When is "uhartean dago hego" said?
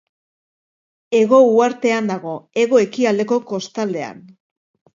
1.49-2.81